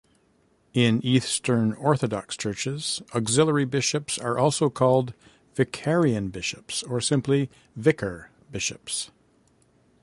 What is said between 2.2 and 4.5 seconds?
Churches, auxiliary bishops are